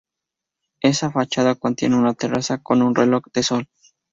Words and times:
Esta 0.81 1.11
fachada 1.11 1.53
contiene 1.53 1.95
una 1.95 2.15
terraza 2.15 2.57
con 2.57 2.81
un 2.81 2.95
reloj 2.95 3.21
de 3.35 3.43
sol. 3.43 3.67